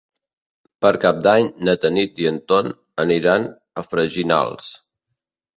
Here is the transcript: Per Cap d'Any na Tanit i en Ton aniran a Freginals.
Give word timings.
Per 0.85 0.91
Cap 1.03 1.19
d'Any 1.27 1.49
na 1.69 1.75
Tanit 1.83 2.21
i 2.23 2.27
en 2.31 2.39
Ton 2.53 2.73
aniran 3.05 3.47
a 3.83 3.85
Freginals. 3.89 4.73